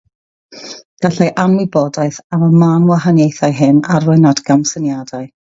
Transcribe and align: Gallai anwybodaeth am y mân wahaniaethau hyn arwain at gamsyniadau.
Gallai 1.05 1.27
anwybodaeth 1.43 2.17
am 2.37 2.47
y 2.47 2.49
mân 2.63 2.89
wahaniaethau 2.93 3.55
hyn 3.61 3.83
arwain 3.99 4.27
at 4.33 4.45
gamsyniadau. 4.51 5.31